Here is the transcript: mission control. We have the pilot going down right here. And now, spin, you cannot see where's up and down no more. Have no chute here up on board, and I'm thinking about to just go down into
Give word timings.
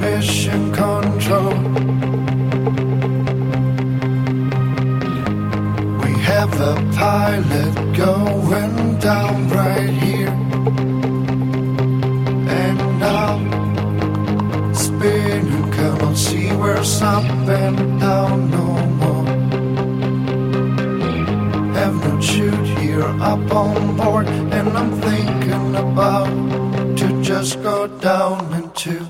mission 0.00 0.72
control. 0.72 1.54
We 6.02 6.12
have 6.30 6.50
the 6.58 6.74
pilot 6.96 7.74
going 7.96 8.98
down 8.98 9.48
right 9.48 9.90
here. 10.04 10.34
And 12.60 12.78
now, 13.00 13.38
spin, 14.72 15.46
you 15.54 15.62
cannot 15.72 16.16
see 16.16 16.48
where's 16.56 17.02
up 17.02 17.24
and 17.24 18.00
down 18.00 18.50
no 18.50 18.66
more. 19.00 19.24
Have 21.74 21.94
no 22.04 22.20
chute 22.20 22.68
here 22.78 23.02
up 23.02 23.52
on 23.52 23.96
board, 23.96 24.26
and 24.28 24.68
I'm 24.76 24.92
thinking 25.00 25.76
about 25.76 26.96
to 26.98 27.22
just 27.22 27.62
go 27.62 27.86
down 27.98 28.52
into 28.54 29.07